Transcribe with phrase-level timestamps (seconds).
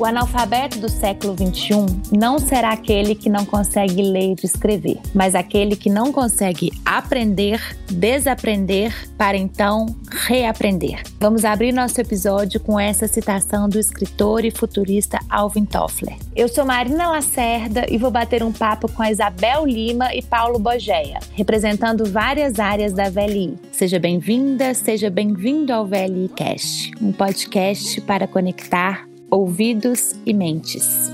[0.00, 5.34] O analfabeto do século XXI não será aquele que não consegue ler e escrever, mas
[5.34, 7.60] aquele que não consegue aprender,
[7.90, 11.02] desaprender, para então reaprender.
[11.20, 16.16] Vamos abrir nosso episódio com essa citação do escritor e futurista Alvin Toffler.
[16.34, 20.58] Eu sou Marina Lacerda e vou bater um papo com a Isabel Lima e Paulo
[20.58, 23.58] Bogeia, representando várias áreas da VLI.
[23.70, 31.10] Seja bem-vinda, seja bem-vindo ao VLI Cast, um podcast para conectar ouvidos e mentes.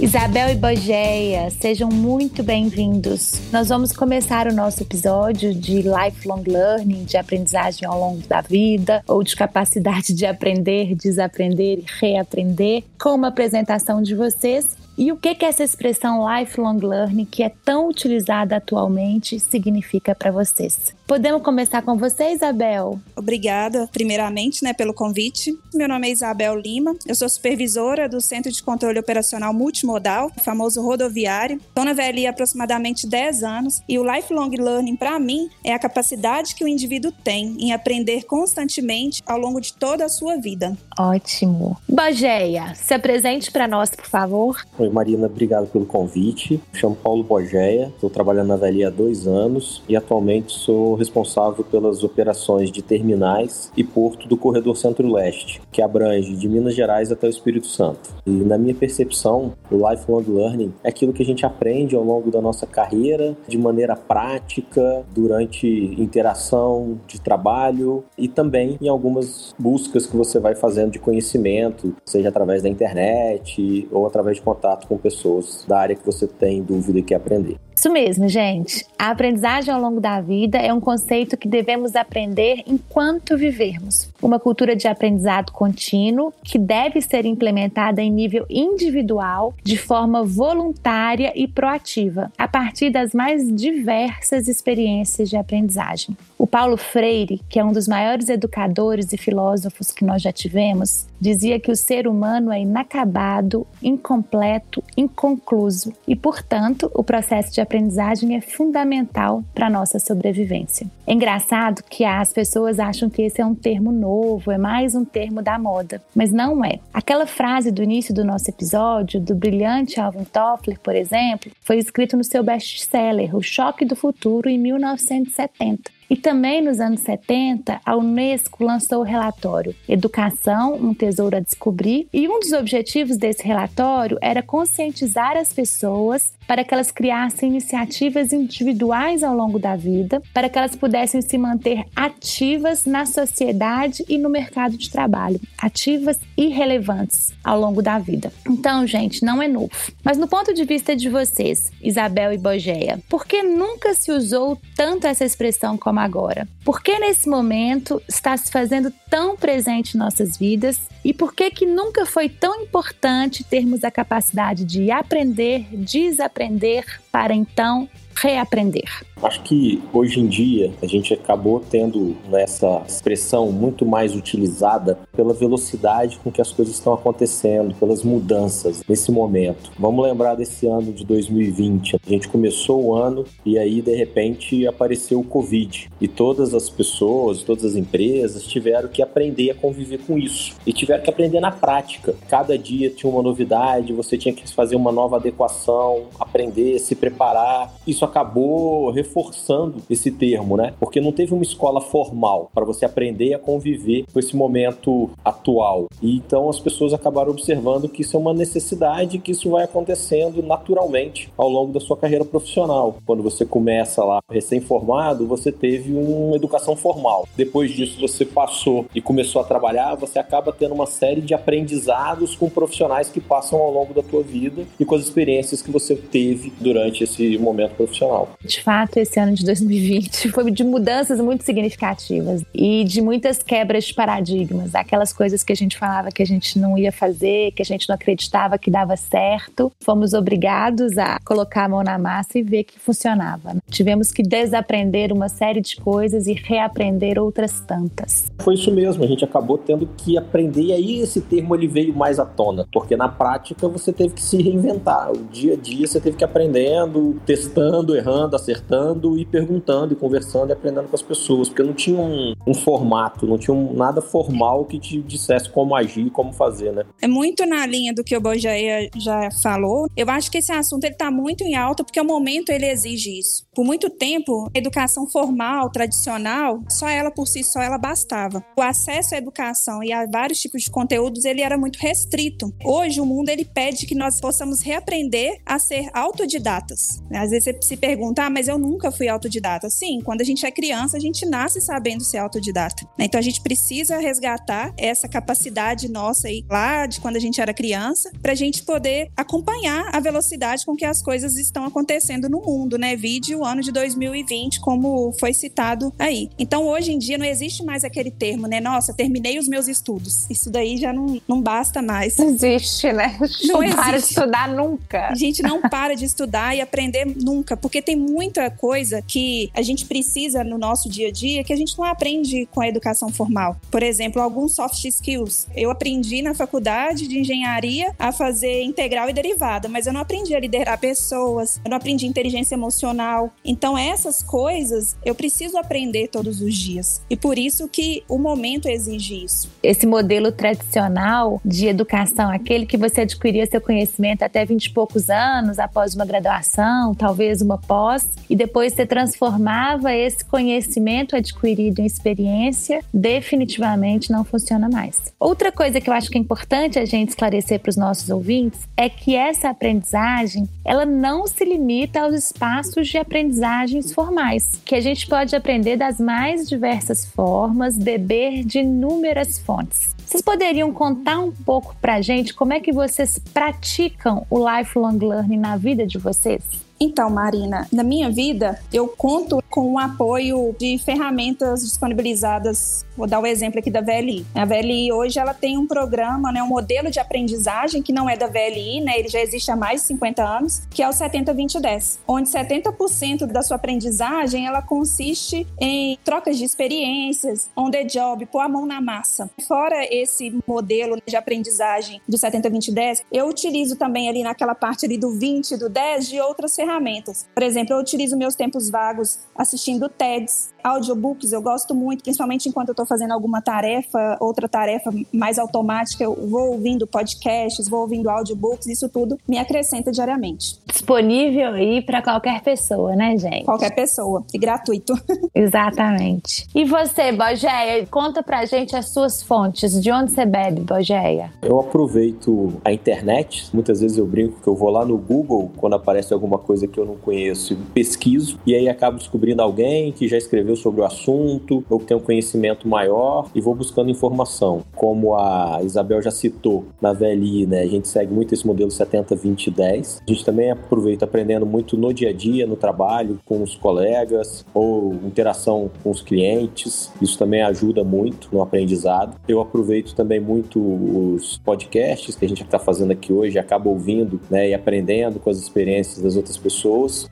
[0.00, 3.32] Isabel e Bogeia, sejam muito bem-vindos.
[3.52, 9.02] Nós vamos começar o nosso episódio de lifelong learning, de aprendizagem ao longo da vida,
[9.08, 15.16] ou de capacidade de aprender, desaprender e reaprender, com uma apresentação de vocês e o
[15.16, 20.92] que, que essa expressão lifelong learning, que é tão utilizada atualmente, significa para vocês?
[21.06, 23.00] Podemos começar com você, Isabel?
[23.16, 25.56] Obrigada, primeiramente, né, pelo convite.
[25.72, 30.40] Meu nome é Isabel Lima, eu sou supervisora do Centro de Controle Operacional Multimodal, o
[30.40, 31.58] famoso rodoviário.
[31.58, 35.78] Estou na VLI há aproximadamente 10 anos e o lifelong learning, para mim, é a
[35.78, 40.76] capacidade que o indivíduo tem em aprender constantemente ao longo de toda a sua vida.
[40.98, 41.78] Ótimo.
[41.88, 44.60] Bageia, se apresente para nós, por favor.
[44.78, 46.60] Oi, Marina, obrigado pelo convite.
[46.72, 51.64] Me chamo Paulo Bogeia, estou trabalhando na VLI há dois anos e atualmente sou responsável
[51.64, 57.26] pelas operações de terminais e porto do Corredor Centro-Leste, que abrange de Minas Gerais até
[57.26, 58.10] o Espírito Santo.
[58.26, 62.30] E na minha percepção, o lifelong learning é aquilo que a gente aprende ao longo
[62.30, 65.66] da nossa carreira de maneira prática, durante
[65.98, 72.28] interação de trabalho e também em algumas buscas que você vai fazendo de conhecimento, seja
[72.28, 76.98] através da internet ou através de contato com pessoas da área que você tem dúvida
[76.98, 77.56] e quer aprender.
[77.78, 78.84] Isso mesmo, gente.
[78.98, 84.10] A aprendizagem ao longo da vida é um conceito que devemos aprender enquanto vivermos.
[84.20, 91.32] Uma cultura de aprendizado contínuo que deve ser implementada em nível individual, de forma voluntária
[91.36, 96.16] e proativa, a partir das mais diversas experiências de aprendizagem.
[96.36, 101.06] O Paulo Freire, que é um dos maiores educadores e filósofos que nós já tivemos,
[101.20, 108.34] dizia que o ser humano é inacabado, incompleto, inconcluso e, portanto, o processo de aprendizagem
[108.34, 110.86] é fundamental para nossa sobrevivência.
[111.06, 115.04] É engraçado que as pessoas acham que esse é um termo novo, é mais um
[115.04, 116.80] termo da moda, mas não é.
[116.92, 122.16] Aquela frase do início do nosso episódio, do brilhante Alvin Toffler, por exemplo, foi escrito
[122.16, 125.97] no seu best-seller, O Choque do Futuro, em 1970.
[126.10, 132.08] E também nos anos 70, a Unesco lançou o relatório Educação, um tesouro a descobrir,
[132.12, 138.32] e um dos objetivos desse relatório era conscientizar as pessoas para que elas criassem iniciativas
[138.32, 144.16] individuais ao longo da vida, para que elas pudessem se manter ativas na sociedade e
[144.16, 148.32] no mercado de trabalho, ativas e relevantes ao longo da vida.
[148.48, 149.70] Então, gente, não é novo.
[150.02, 154.58] Mas no ponto de vista de vocês, Isabel e Bogeia, por que nunca se usou
[154.74, 156.48] tanto essa expressão como agora?
[156.64, 161.50] Por que nesse momento está se fazendo tão presente em nossas vidas e por que
[161.50, 167.88] que nunca foi tão importante termos a capacidade de aprender, desaprender para então
[168.20, 168.88] reaprender?
[169.22, 175.34] Acho que hoje em dia a gente acabou tendo essa expressão muito mais utilizada pela
[175.34, 179.72] velocidade com que as coisas estão acontecendo, pelas mudanças nesse momento.
[179.78, 181.96] Vamos lembrar desse ano de 2020.
[182.06, 186.70] A gente começou o ano e aí de repente apareceu o Covid e todas as
[186.70, 191.40] pessoas, todas as empresas tiveram que aprender a conviver com isso e tiveram que aprender
[191.40, 192.14] na prática.
[192.28, 197.74] Cada dia tinha uma novidade, você tinha que fazer uma nova adequação, aprender, se preparar.
[197.86, 200.74] Isso acabou reforçando esse termo, né?
[200.80, 205.86] Porque não teve uma escola formal para você aprender a conviver com esse momento atual.
[206.02, 210.42] E então as pessoas acabaram observando que isso é uma necessidade, que isso vai acontecendo
[210.42, 212.96] naturalmente ao longo da sua carreira profissional.
[213.06, 217.26] Quando você começa lá recém-formado, você teve uma educação formal.
[217.36, 222.34] Depois disso você passou e começou a trabalhar, você acaba tendo uma série de aprendizados
[222.34, 225.94] com profissionais que passam ao longo da tua vida e com as experiências que você
[225.94, 227.97] teve durante esse momento profissional.
[228.44, 233.84] De fato, esse ano de 2020 foi de mudanças muito significativas e de muitas quebras
[233.84, 237.62] de paradigmas, aquelas coisas que a gente falava que a gente não ia fazer, que
[237.62, 239.72] a gente não acreditava que dava certo.
[239.80, 243.56] Fomos obrigados a colocar a mão na massa e ver que funcionava.
[243.70, 248.30] Tivemos que desaprender uma série de coisas e reaprender outras tantas.
[248.38, 251.94] Foi isso mesmo, a gente acabou tendo que aprender E aí esse termo ele veio
[251.94, 255.10] mais à tona, porque na prática você teve que se reinventar.
[255.12, 259.96] O dia a dia você teve que ir aprendendo, testando, errando, acertando e perguntando e
[259.96, 263.72] conversando e aprendendo com as pessoas, porque não tinha um, um formato, não tinha um,
[263.72, 266.84] nada formal que te dissesse como agir, como fazer, né?
[267.00, 269.88] É muito na linha do que o Bojaia já falou.
[269.96, 273.18] Eu acho que esse assunto ele tá muito em alta porque o momento ele exige
[273.18, 273.46] isso.
[273.54, 278.44] Por muito tempo, a educação formal, tradicional, só ela por si só ela bastava.
[278.56, 282.52] O acesso à educação e a vários tipos de conteúdos ele era muito restrito.
[282.64, 287.02] Hoje o mundo ele pede que nós possamos reaprender a ser autodidatas.
[287.12, 289.68] Às vezes você se pergunta, ah, mas eu nunca fui autodidata.
[289.68, 292.88] Sim, quando a gente é criança, a gente nasce sabendo ser autodidata.
[292.98, 297.52] Então a gente precisa resgatar essa capacidade nossa aí lá de quando a gente era
[297.52, 302.40] criança, para a gente poder acompanhar a velocidade com que as coisas estão acontecendo no
[302.40, 302.96] mundo, né?
[302.96, 306.30] Vide o ano de 2020, como foi citado aí.
[306.38, 308.60] Então hoje em dia não existe mais aquele termo, né?
[308.60, 310.26] Nossa, terminei os meus estudos.
[310.30, 312.16] Isso daí já não, não basta mais.
[312.16, 313.18] Não existe, né?
[313.44, 315.08] Não, não para de estudar nunca.
[315.08, 319.62] A gente não para de estudar e aprender nunca, porque tem muita coisa que a
[319.62, 323.10] gente precisa no nosso dia a dia que a gente não aprende com a educação
[323.10, 323.56] formal.
[323.70, 325.46] Por exemplo, alguns soft skills.
[325.54, 330.34] Eu aprendi na faculdade de engenharia a fazer integral e derivada, mas eu não aprendi
[330.34, 333.32] a liderar pessoas, eu não aprendi inteligência emocional.
[333.44, 337.02] Então, essas coisas eu preciso aprender todos os dias.
[337.08, 339.50] E por isso que o momento exige isso.
[339.62, 345.10] Esse modelo tradicional de educação, aquele que você adquiria seu conhecimento até 20 e poucos
[345.10, 351.86] anos, após uma graduação, talvez uma pós, e depois você transformava esse conhecimento adquirido em
[351.86, 355.00] experiência, definitivamente não funciona mais.
[355.18, 358.68] Outra coisa que eu acho que é importante a gente esclarecer para os nossos ouvintes
[358.76, 364.80] é que essa aprendizagem, ela não se limita aos espaços de aprendizagens formais, que a
[364.80, 369.96] gente pode aprender das mais diversas formas, beber de inúmeras fontes.
[370.08, 374.98] Vocês poderiam contar um pouco para a gente como é que vocês praticam o lifelong
[374.98, 376.67] learning na vida de vocês?
[376.80, 382.86] Então, Marina, na minha vida, eu conto com o apoio de ferramentas disponibilizadas.
[382.96, 384.24] Vou dar o exemplo aqui da VLI.
[384.34, 388.16] A VLI hoje ela tem um programa, né, um modelo de aprendizagem que não é
[388.16, 391.98] da VLI, né, ele já existe há mais de 50 anos, que é o 70-20-10,
[392.06, 398.40] onde 70% da sua aprendizagem ela consiste em trocas de experiências, on the job, pôr
[398.40, 399.30] a mão na massa.
[399.46, 405.10] Fora esse modelo de aprendizagem do 70-20-10, eu utilizo também ali naquela parte ali do
[405.10, 407.26] 20 do 10 de outras ferramentas ferramentas.
[407.34, 412.68] Por exemplo, eu utilizo meus tempos vagos assistindo TEDs, audiobooks, eu gosto muito, principalmente enquanto
[412.68, 418.10] eu estou fazendo alguma tarefa, outra tarefa mais automática, eu vou ouvindo podcasts, vou ouvindo
[418.10, 420.60] audiobooks, isso tudo me acrescenta diariamente.
[420.66, 423.44] Disponível aí para qualquer pessoa, né, gente?
[423.44, 424.94] Qualquer pessoa, e gratuito.
[425.34, 426.46] Exatamente.
[426.54, 431.32] E você, Bogeia, conta pra gente as suas fontes, de onde você bebe, Bogeia?
[431.42, 435.74] Eu aproveito a internet, muitas vezes eu brinco que eu vou lá no Google quando
[435.74, 440.16] aparece alguma coisa que eu não conheço, pesquiso e aí acabo descobrindo alguém que já
[440.16, 444.62] escreveu sobre o assunto ou que tem um conhecimento maior e vou buscando informação.
[444.74, 449.14] Como a Isabel já citou na VLI, né, a gente segue muito esse modelo 70
[449.14, 450.02] 20 10.
[450.06, 454.44] A gente também aproveita aprendendo muito no dia a dia, no trabalho, com os colegas
[454.54, 456.92] ou interação com os clientes.
[457.00, 459.16] Isso também ajuda muito no aprendizado.
[459.26, 464.20] Eu aproveito também muito os podcasts que a gente está fazendo aqui hoje, acaba ouvindo
[464.30, 466.47] né, e aprendendo com as experiências das outras pessoas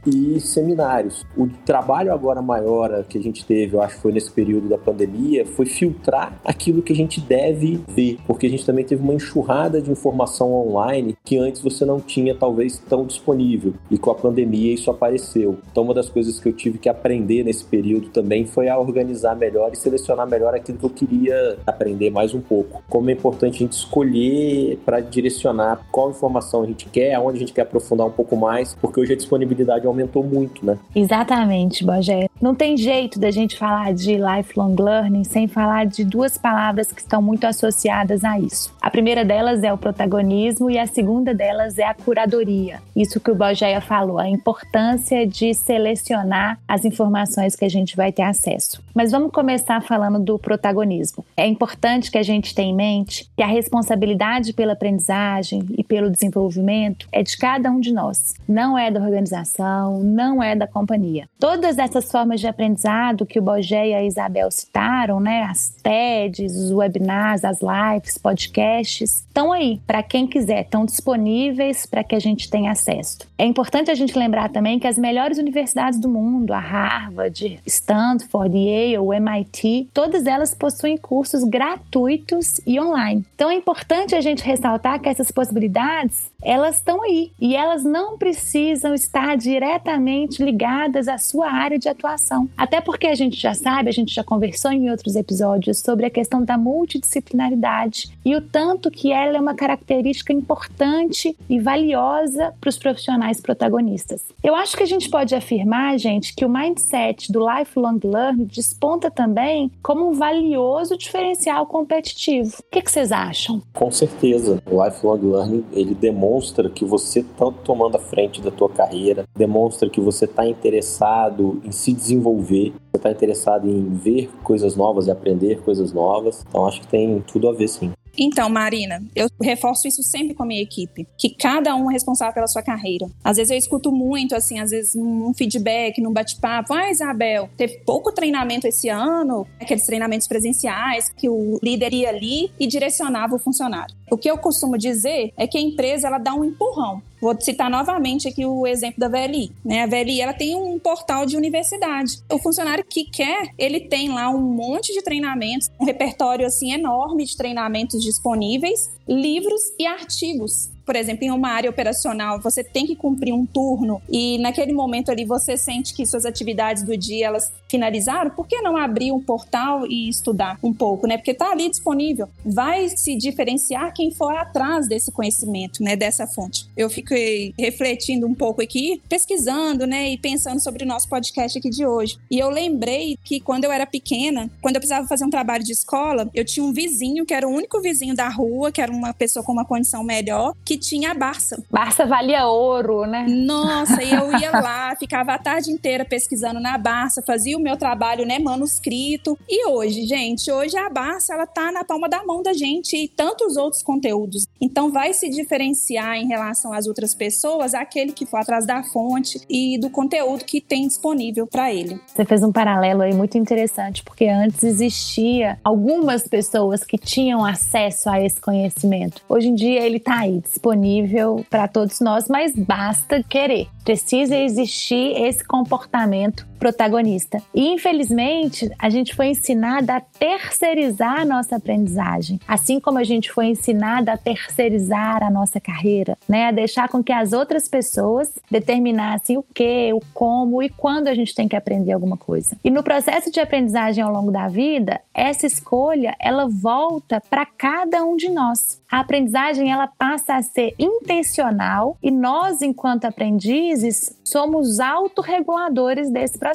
[0.07, 1.25] e seminários.
[1.37, 4.79] O trabalho agora maior que a gente teve, eu acho que foi nesse período da
[4.79, 9.15] pandemia, foi filtrar aquilo que a gente deve ver, porque a gente também teve uma
[9.15, 14.15] enxurrada de informação online que antes você não tinha talvez tão disponível e com a
[14.15, 15.59] pandemia isso apareceu.
[15.71, 19.35] Então uma das coisas que eu tive que aprender nesse período também foi a organizar
[19.37, 22.83] melhor e selecionar melhor aquilo que eu queria aprender mais um pouco.
[22.89, 27.41] Como é importante a gente escolher para direcionar qual informação a gente quer, aonde a
[27.41, 30.79] gente quer aprofundar um pouco mais, porque hoje a disponibilidade aumentou muito, né?
[30.95, 32.29] Exatamente, Bogé.
[32.41, 37.01] Não tem jeito da gente falar de lifelong learning sem falar de duas palavras que
[37.01, 38.75] estão muito associadas a isso.
[38.81, 42.81] A primeira delas é o protagonismo e a segunda delas é a curadoria.
[42.95, 48.13] Isso que o Bogéia falou, a importância de selecionar as informações que a gente vai
[48.13, 48.83] ter acesso.
[48.95, 51.25] Mas vamos começar falando do protagonismo.
[51.37, 56.11] É importante que a gente tenha em mente que a responsabilidade pela aprendizagem e pelo
[56.11, 58.35] desenvolvimento é de cada um de nós.
[58.49, 61.29] Não é da organização, não é da companhia.
[61.39, 65.45] Todas essas plataformas de aprendizado que o Bogé e a Isabel citaram, né?
[65.45, 72.03] As TEDs, os webinars, as lives, podcasts, estão aí para quem quiser, estão disponíveis para
[72.03, 73.19] que a gente tenha acesso.
[73.39, 78.57] É importante a gente lembrar também que as melhores universidades do mundo, a Harvard, Stanford,
[78.57, 83.25] Yale, MIT, todas elas possuem cursos gratuitos e online.
[83.35, 88.17] Então é importante a gente ressaltar que essas possibilidades elas estão aí e elas não
[88.17, 92.16] precisam estar diretamente ligadas à sua área de atuação.
[92.57, 96.11] Até porque a gente já sabe, a gente já conversou em outros episódios sobre a
[96.11, 102.69] questão da multidisciplinaridade e o tanto que ela é uma característica importante e valiosa para
[102.69, 104.23] os profissionais protagonistas.
[104.43, 109.11] Eu acho que a gente pode afirmar, gente, que o mindset do lifelong learning desponta
[109.11, 112.57] também como um valioso diferencial competitivo.
[112.61, 113.63] O que, que vocês acham?
[113.73, 118.69] Com certeza, o lifelong learning ele demonstra que você está tomando a frente da tua
[118.69, 124.75] carreira, demonstra que você está interessado em se desenvolver, você está interessado em ver coisas
[124.75, 126.45] novas e aprender coisas novas.
[126.49, 127.93] Então acho que tem tudo a ver sim.
[128.19, 132.33] Então, Marina, eu reforço isso sempre com a minha equipe, que cada um é responsável
[132.33, 133.07] pela sua carreira.
[133.23, 136.73] Às vezes eu escuto muito, assim, às vezes um feedback, num bate-papo.
[136.73, 142.51] Ah, Isabel, teve pouco treinamento esse ano, aqueles treinamentos presenciais, que o líder ia ali
[142.59, 143.95] e direcionava o funcionário.
[144.11, 147.03] O que eu costumo dizer é que a empresa ela dá um empurrão.
[147.21, 149.51] Vou citar novamente aqui o exemplo da VLI.
[149.65, 149.83] Né?
[149.83, 152.21] A VLI ela tem um portal de universidade.
[152.31, 157.25] O funcionário que quer, ele tem lá um monte de treinamentos, um repertório assim enorme
[157.25, 162.95] de treinamentos disponíveis, livros e artigos por exemplo, em uma área operacional, você tem que
[162.95, 167.53] cumprir um turno e naquele momento ali você sente que suas atividades do dia elas
[167.69, 171.17] finalizaram, por que não abrir um portal e estudar um pouco, né?
[171.17, 172.29] Porque está ali disponível.
[172.45, 175.97] Vai se diferenciar quem for atrás desse conhecimento, né?
[175.97, 176.67] Dessa fonte.
[176.77, 180.11] Eu fiquei refletindo um pouco aqui, pesquisando, né?
[180.11, 182.19] E pensando sobre o nosso podcast aqui de hoje.
[182.31, 185.73] E eu lembrei que quando eu era pequena, quando eu precisava fazer um trabalho de
[185.73, 189.13] escola, eu tinha um vizinho que era o único vizinho da rua, que era uma
[189.13, 191.63] pessoa com uma condição melhor, que tinha a Barça.
[191.71, 193.27] Barça valia ouro, né?
[193.29, 197.77] Nossa, e eu ia lá, ficava a tarde inteira pesquisando na Barça, fazia o meu
[197.77, 199.39] trabalho, né, manuscrito.
[199.49, 203.09] E hoje, gente, hoje a Barça, ela tá na palma da mão da gente e
[203.09, 204.47] tantos outros conteúdos.
[204.61, 209.41] Então vai se diferenciar em relação às outras pessoas aquele que for atrás da fonte
[209.49, 212.01] e do conteúdo que tem disponível para ele.
[212.07, 218.09] Você fez um paralelo aí muito interessante, porque antes existia algumas pessoas que tinham acesso
[218.09, 219.23] a esse conhecimento.
[219.29, 223.69] Hoje em dia ele tá aí disponível disponível para todos nós, mas basta querer.
[223.85, 227.43] Precisa existir esse comportamento protagonista.
[227.55, 233.31] E infelizmente, a gente foi ensinada a terceirizar a nossa aprendizagem, assim como a gente
[233.31, 236.47] foi ensinada a terceirizar a nossa carreira, né?
[236.47, 241.15] A deixar com que as outras pessoas determinassem o que, o como e quando a
[241.15, 242.57] gente tem que aprender alguma coisa.
[242.65, 248.05] E no processo de aprendizagem ao longo da vida, essa escolha, ela volta para cada
[248.05, 248.81] um de nós.
[248.91, 256.46] A aprendizagem ela passa a ser intencional e nós, enquanto aprendizes, somos autorreguladores desse processo.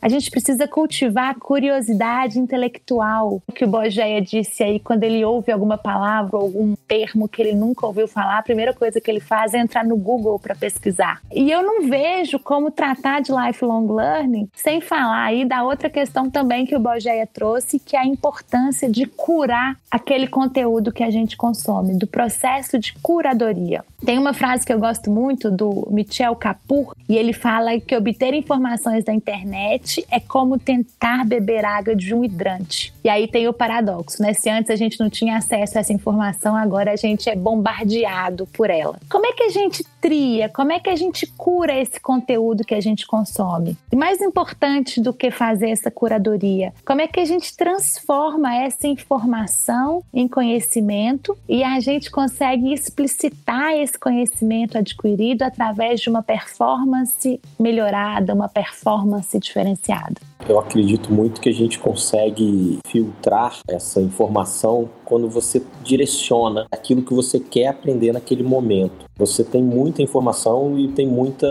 [0.00, 5.24] A gente precisa cultivar a curiosidade intelectual, o que o Bogeia disse aí quando ele
[5.24, 9.20] ouve alguma palavra algum termo que ele nunca ouviu falar, a primeira coisa que ele
[9.20, 11.20] faz é entrar no Google para pesquisar.
[11.32, 16.30] E eu não vejo como tratar de lifelong learning sem falar aí da outra questão
[16.30, 21.10] também que o Bogeia trouxe, que é a importância de curar aquele conteúdo que a
[21.10, 23.84] gente consome, do processo de curadoria.
[24.04, 28.34] Tem uma frase que eu gosto muito do Michel Capur e ele fala que obter
[28.34, 29.31] informações da internet
[30.10, 32.92] é como tentar beber água de um hidrante.
[33.02, 34.32] E aí tem o paradoxo, né?
[34.34, 38.46] Se antes a gente não tinha acesso a essa informação, agora a gente é bombardeado
[38.48, 38.98] por ela.
[39.08, 39.84] Como é que a gente
[40.52, 43.76] Como é que a gente cura esse conteúdo que a gente consome?
[43.92, 48.88] E mais importante do que fazer essa curadoria, como é que a gente transforma essa
[48.88, 57.40] informação em conhecimento e a gente consegue explicitar esse conhecimento adquirido através de uma performance
[57.58, 60.20] melhorada, uma performance diferenciada.
[60.48, 67.14] Eu acredito muito que a gente consegue filtrar essa informação quando você direciona aquilo que
[67.14, 69.11] você quer aprender naquele momento.
[69.16, 71.46] Você tem muita informação e tem muita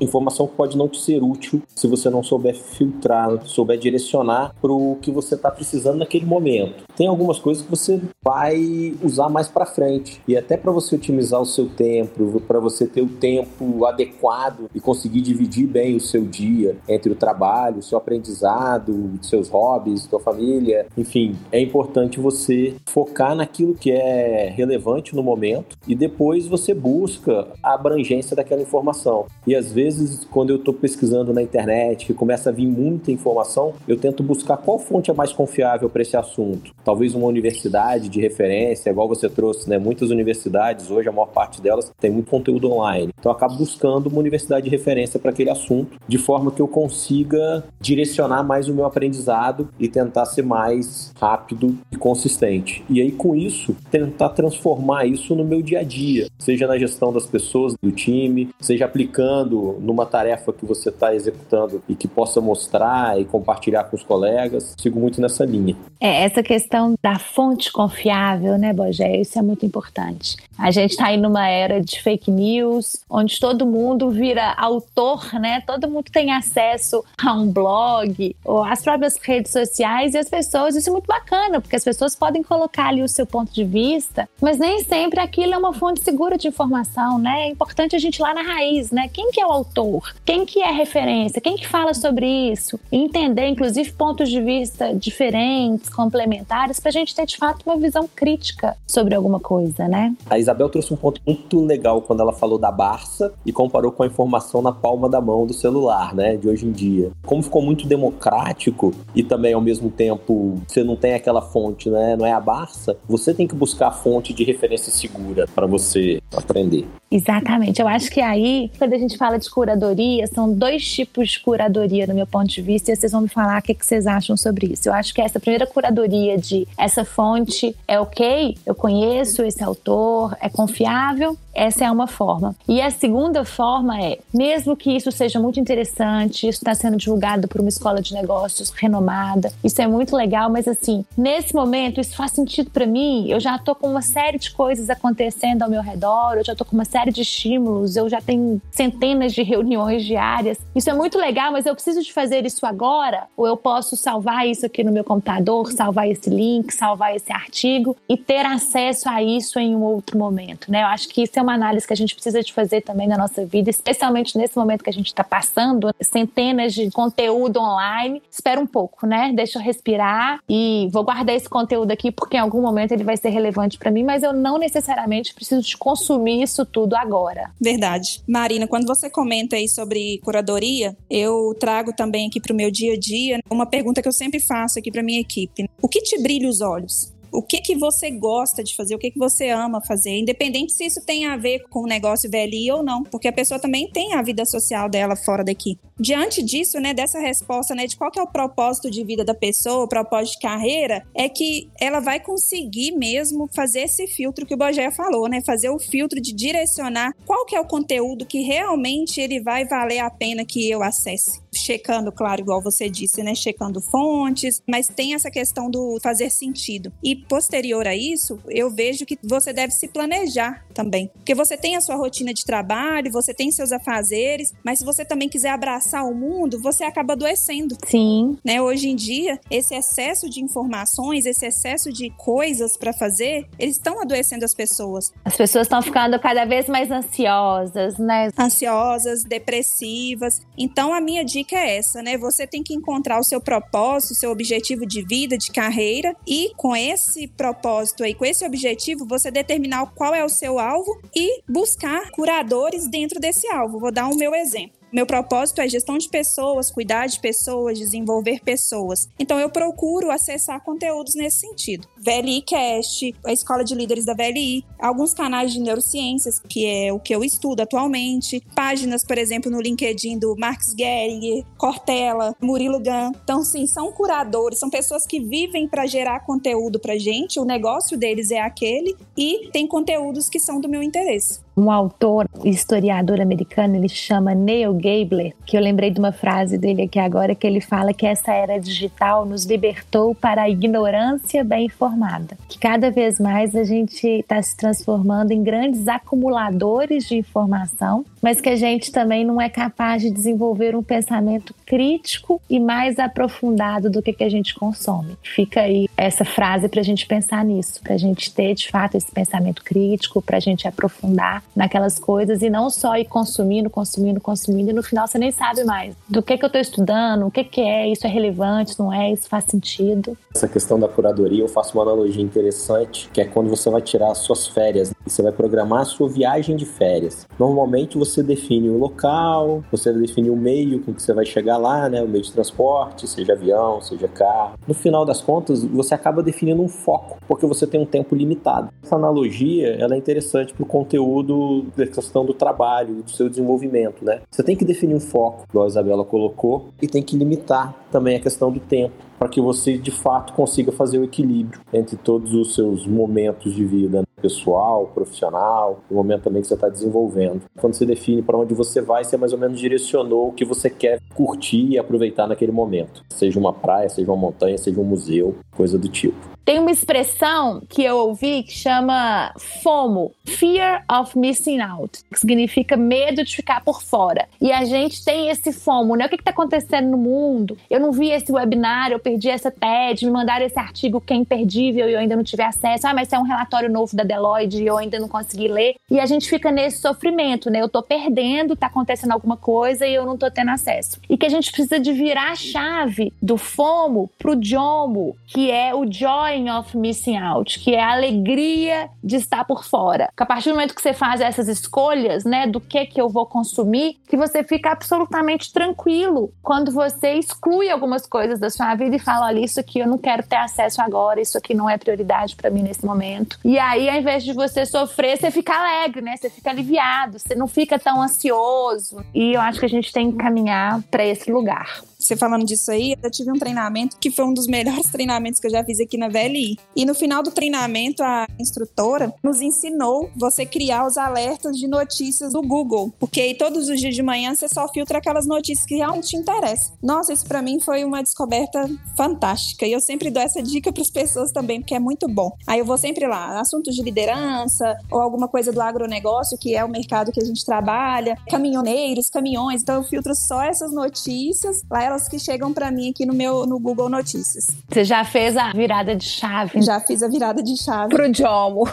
[0.00, 4.72] informação que pode não te ser útil se você não souber filtrar, souber direcionar para
[4.72, 6.84] o que você está precisando naquele momento.
[6.96, 11.40] Tem algumas coisas que você vai usar mais para frente e até para você otimizar
[11.40, 16.24] o seu tempo, para você ter o tempo adequado e conseguir dividir bem o seu
[16.24, 22.74] dia entre o trabalho, o seu aprendizado seus hobbies, tua família, enfim, é importante você
[22.86, 29.26] focar naquilo que é relevante no momento e depois você busca a abrangência daquela informação.
[29.46, 33.74] E às vezes, quando eu estou pesquisando na internet, que começa a vir muita informação,
[33.86, 36.74] eu tento buscar qual fonte é mais confiável para esse assunto.
[36.86, 39.76] Talvez uma universidade de referência, igual você trouxe, né?
[39.76, 43.12] Muitas universidades, hoje a maior parte delas tem muito conteúdo online.
[43.18, 46.68] Então eu acabo buscando uma universidade de referência para aquele assunto, de forma que eu
[46.68, 52.84] consiga direcionar mais o meu aprendizado e tentar ser mais rápido e consistente.
[52.88, 57.12] E aí, com isso, tentar transformar isso no meu dia a dia, seja na gestão
[57.12, 62.40] das pessoas, do time, seja aplicando numa tarefa que você está executando e que possa
[62.40, 64.72] mostrar e compartilhar com os colegas.
[64.78, 65.74] Sigo muito nessa linha.
[66.00, 69.16] É, essa questão da fonte confiável, né, Bogé?
[69.16, 70.36] Isso é muito importante.
[70.58, 75.62] A gente está aí numa era de fake news, onde todo mundo vira autor, né?
[75.66, 80.74] Todo mundo tem acesso a um blog ou às próprias redes sociais e as pessoas,
[80.74, 84.28] isso é muito bacana, porque as pessoas podem colocar ali o seu ponto de vista,
[84.40, 87.42] mas nem sempre aquilo é uma fonte segura de informação, né?
[87.42, 89.08] É importante a gente ir lá na raiz, né?
[89.12, 90.14] Quem que é o autor?
[90.24, 91.40] Quem que é a referência?
[91.40, 92.80] Quem que fala sobre isso?
[92.90, 98.08] Entender, inclusive, pontos de vista diferentes, complementares, para a gente ter de fato uma visão
[98.14, 100.14] crítica sobre alguma coisa, né?
[100.28, 104.02] A Isabel trouxe um ponto muito legal quando ela falou da Barça e comparou com
[104.02, 107.10] a informação na palma da mão do celular, né, de hoje em dia.
[107.24, 112.16] Como ficou muito democrático e também ao mesmo tempo você não tem aquela fonte, né,
[112.16, 116.20] não é a Barça, você tem que buscar a fonte de referência segura para você
[116.34, 116.86] aprender.
[117.10, 117.80] Exatamente.
[117.80, 122.06] Eu acho que aí, quando a gente fala de curadoria, são dois tipos de curadoria,
[122.06, 124.36] no meu ponto de vista, e vocês vão me falar o que, que vocês acham
[124.36, 124.88] sobre isso.
[124.88, 130.36] Eu acho que essa primeira curadoria de essa fonte é ok, eu conheço esse autor,
[130.40, 132.54] é confiável, essa é uma forma.
[132.68, 137.48] E a segunda forma é, mesmo que isso seja muito interessante, isso está sendo divulgado
[137.48, 142.14] por uma escola de negócios renomada, isso é muito legal, mas assim, nesse momento isso
[142.14, 145.82] faz sentido para mim, eu já tô com uma série de coisas acontecendo ao meu
[145.82, 150.04] redor, eu já tô com uma série de estímulos, eu já tenho centenas de reuniões
[150.04, 150.58] diárias.
[150.74, 154.46] Isso é muito legal, mas eu preciso de fazer isso agora, ou eu posso salvar
[154.46, 159.22] isso aqui no meu computador, salvar esse link, salvar esse artigo e ter acesso a
[159.22, 160.82] isso em um outro momento, né?
[160.82, 163.16] Eu acho que isso é uma análise que a gente precisa de fazer também na
[163.16, 168.20] nossa vida, especialmente nesse momento que a gente está passando, centenas de conteúdo online.
[168.30, 169.32] Espera um pouco, né?
[169.34, 173.16] Deixa eu respirar e vou guardar esse conteúdo aqui porque em algum momento ele vai
[173.16, 177.50] ser relevante para mim, mas eu não necessariamente preciso de consumir isso tudo agora.
[177.60, 178.22] Verdade.
[178.26, 182.94] Marina, quando você comenta aí sobre curadoria, eu trago também aqui para o meu dia
[182.94, 185.68] a dia uma pergunta que eu sempre faço aqui para minha equipe.
[185.80, 187.15] O que te brilha os olhos?
[187.36, 190.86] O que que você gosta de fazer, o que que você ama fazer, independente se
[190.86, 194.14] isso tem a ver com o negócio VLI ou não, porque a pessoa também tem
[194.14, 195.78] a vida social dela fora daqui.
[196.00, 199.34] Diante disso, né, dessa resposta, né, de qual que é o propósito de vida da
[199.34, 204.54] pessoa, o propósito de carreira, é que ela vai conseguir mesmo fazer esse filtro que
[204.54, 208.40] o Bogé falou, né, fazer o filtro de direcionar qual que é o conteúdo que
[208.40, 211.40] realmente ele vai valer a pena que eu acesse.
[211.54, 216.92] Checando, claro, igual você disse, né, checando fontes, mas tem essa questão do fazer sentido.
[217.02, 221.10] E posterior a isso, eu vejo que você deve se planejar também.
[221.14, 225.04] Porque você tem a sua rotina de trabalho, você tem seus afazeres, mas se você
[225.04, 227.76] também quiser abraçar o mundo, você acaba adoecendo.
[227.86, 228.36] Sim.
[228.44, 228.60] Né?
[228.60, 234.00] Hoje em dia, esse excesso de informações, esse excesso de coisas para fazer, eles estão
[234.00, 235.12] adoecendo as pessoas.
[235.24, 238.30] As pessoas estão ficando cada vez mais ansiosas, né?
[238.38, 240.40] Ansiosas, depressivas.
[240.56, 242.16] Então a minha dica é essa, né?
[242.18, 246.52] Você tem que encontrar o seu propósito, o seu objetivo de vida, de carreira e
[246.56, 251.00] com esse esse propósito aí, com esse objetivo, você determinar qual é o seu alvo
[251.14, 253.78] e buscar curadores dentro desse alvo.
[253.78, 254.75] Vou dar o meu exemplo.
[254.92, 259.08] Meu propósito é gestão de pessoas, cuidar de pessoas, desenvolver pessoas.
[259.18, 261.88] Então eu procuro acessar conteúdos nesse sentido.
[261.98, 267.00] VLI Cast, a Escola de Líderes da VLI, alguns canais de neurociências, que é o
[267.00, 273.10] que eu estudo atualmente, páginas, por exemplo, no LinkedIn do Marx Geringer, Cortella, Murilo Gun.
[273.24, 277.98] Então, sim, são curadores, são pessoas que vivem para gerar conteúdo para gente, o negócio
[277.98, 283.76] deles é aquele, e tem conteúdos que são do meu interesse um autor, historiador americano,
[283.76, 287.62] ele chama Neil Gabler, que eu lembrei de uma frase dele aqui agora, que ele
[287.62, 292.36] fala que essa era digital nos libertou para a ignorância bem informada.
[292.46, 298.40] Que cada vez mais a gente está se transformando em grandes acumuladores de informação, mas
[298.40, 303.88] que a gente também não é capaz de desenvolver um pensamento crítico e mais aprofundado
[303.88, 305.16] do que, que a gente consome.
[305.22, 308.96] Fica aí essa frase para a gente pensar nisso, para a gente ter de fato
[308.96, 314.20] esse pensamento crítico, para a gente aprofundar naquelas coisas e não só ir consumindo, consumindo,
[314.20, 317.30] consumindo, e no final você nem sabe mais do que, que eu estou estudando, o
[317.30, 320.16] que, que é, isso é relevante, não é, isso faz sentido.
[320.34, 324.10] Essa questão da curadoria, eu faço uma analogia interessante, que é quando você vai tirar
[324.10, 327.26] as suas férias e você vai programar a sua viagem de férias.
[327.38, 331.88] Normalmente você define o local, você define o meio com que você vai chegar lá,
[331.88, 334.58] né, o meio de transporte, seja avião, seja carro.
[334.66, 338.68] No final das contas, você acaba definindo um foco, porque você tem um tempo limitado.
[338.82, 341.35] Essa analogia, ela é interessante para o conteúdo
[341.76, 344.20] da questão do trabalho, do seu desenvolvimento, né?
[344.30, 348.16] Você tem que definir um foco, igual a Isabela colocou, e tem que limitar também
[348.16, 352.34] a questão do tempo para que você de fato consiga fazer o equilíbrio entre todos
[352.34, 354.06] os seus momentos de vida né?
[354.20, 357.42] pessoal, profissional, o momento também que você está desenvolvendo.
[357.58, 360.68] Quando você define para onde você vai, você mais ou menos direcionou o que você
[360.68, 363.04] quer curtir e aproveitar naquele momento.
[363.10, 366.35] Seja uma praia, seja uma montanha, seja um museu, coisa do tipo.
[366.46, 372.76] Tem uma expressão que eu ouvi que chama FOMO, Fear of Missing Out, que significa
[372.76, 374.28] medo de ficar por fora.
[374.40, 376.06] E a gente tem esse FOMO, né?
[376.06, 377.58] O que está acontecendo no mundo?
[377.68, 381.16] Eu não vi esse webinar, eu perdi essa TED, me mandaram esse artigo que é
[381.16, 382.86] imperdível e eu ainda não tive acesso.
[382.86, 385.74] Ah, mas é um relatório novo da Deloitte e eu ainda não consegui ler.
[385.90, 387.60] E a gente fica nesse sofrimento, né?
[387.60, 391.00] Eu tô perdendo, tá acontecendo alguma coisa e eu não tô tendo acesso.
[391.10, 395.74] E que a gente precisa de virar a chave do FOMO pro JOMO, que é
[395.74, 400.10] o Joy of missing out, que é a alegria de estar por fora.
[400.16, 403.08] Que a partir do momento que você faz essas escolhas, né, do que que eu
[403.08, 408.96] vou consumir, que você fica absolutamente tranquilo quando você exclui algumas coisas da sua vida
[408.96, 411.76] e fala, olha, isso aqui eu não quero ter acesso agora, isso aqui não é
[411.76, 413.38] prioridade para mim nesse momento.
[413.44, 416.16] E aí, ao invés de você sofrer, você fica alegre, né?
[416.16, 419.04] Você fica aliviado, você não fica tão ansioso.
[419.14, 422.70] E eu acho que a gente tem que caminhar para esse lugar você falando disso
[422.70, 425.80] aí, eu tive um treinamento que foi um dos melhores treinamentos que eu já fiz
[425.80, 426.56] aqui na VLI.
[426.74, 432.32] E no final do treinamento, a instrutora nos ensinou você criar os alertas de notícias
[432.32, 432.92] do Google.
[432.98, 436.16] Porque aí, todos os dias de manhã você só filtra aquelas notícias que realmente te
[436.16, 436.76] interessam.
[436.82, 439.66] Nossa, isso para mim foi uma descoberta fantástica.
[439.66, 442.30] E eu sempre dou essa dica para as pessoas também, porque é muito bom.
[442.46, 446.64] Aí eu vou sempre lá, assuntos de liderança ou alguma coisa do agronegócio, que é
[446.64, 449.62] o mercado que a gente trabalha, caminhoneiros, caminhões.
[449.62, 451.62] Então eu filtro só essas notícias.
[451.70, 454.46] Lá que chegam para mim aqui no meu no Google Notícias.
[454.68, 456.60] Você já fez a virada de chave?
[456.62, 457.94] Já fiz a virada de chave.
[457.94, 458.68] Pro Jomo.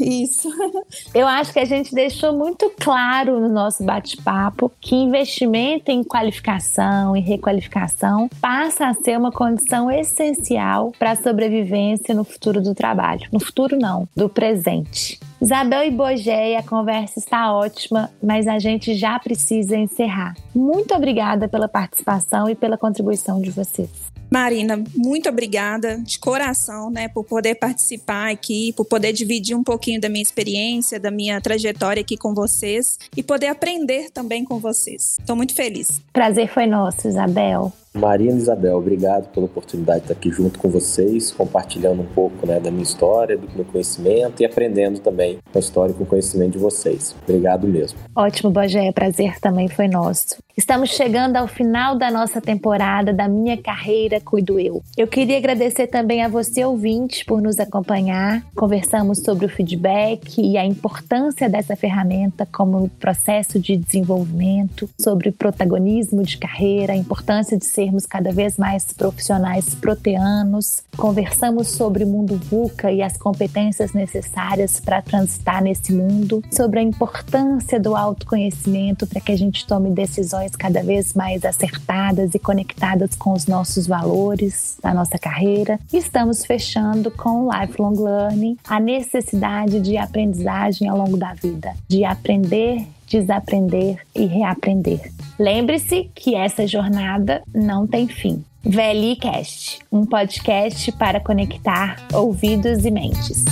[0.00, 0.48] Isso.
[1.14, 7.16] Eu acho que a gente deixou muito claro no nosso bate-papo que investimento em qualificação
[7.16, 13.28] e requalificação passa a ser uma condição essencial para a sobrevivência no futuro do trabalho.
[13.32, 15.18] No futuro não, do presente.
[15.46, 20.34] Isabel e Bogé, a conversa está ótima, mas a gente já precisa encerrar.
[20.52, 23.88] Muito obrigada pela participação e pela contribuição de vocês.
[24.28, 30.00] Marina, muito obrigada de coração, né, por poder participar aqui, por poder dividir um pouquinho
[30.00, 35.16] da minha experiência, da minha trajetória aqui com vocês e poder aprender também com vocês.
[35.20, 36.02] Estou muito feliz.
[36.12, 37.72] Prazer foi nosso, Isabel.
[37.96, 42.46] Marina e Isabel, obrigado pela oportunidade de estar aqui junto com vocês, compartilhando um pouco
[42.46, 46.04] né, da minha história, do meu conhecimento e aprendendo também com a história e com
[46.04, 47.16] o conhecimento de vocês.
[47.22, 47.98] Obrigado mesmo.
[48.14, 50.36] Ótimo, Bogé, prazer também foi nosso.
[50.58, 54.82] Estamos chegando ao final da nossa temporada da Minha Carreira Cuido Eu.
[54.96, 58.42] Eu queria agradecer também a você, ouvinte, por nos acompanhar.
[58.54, 66.22] Conversamos sobre o feedback e a importância dessa ferramenta como processo de desenvolvimento, sobre protagonismo
[66.22, 70.82] de carreira, a importância de sermos cada vez mais profissionais proteanos.
[70.96, 76.82] Conversamos sobre o mundo VUCA e as competências necessárias para transitar nesse mundo, sobre a
[76.82, 82.38] importância do autoconhecimento para que a gente tome decisões decisões cada vez mais acertadas e
[82.38, 85.78] conectadas com os nossos valores da nossa carreira.
[85.92, 92.04] Estamos fechando com o Lifelong Learning, a necessidade de aprendizagem ao longo da vida, de
[92.04, 95.12] aprender desaprender e reaprender.
[95.38, 98.44] Lembre-se que essa jornada não tem fim.
[98.64, 103.44] VLIcast, um podcast para conectar ouvidos e mentes.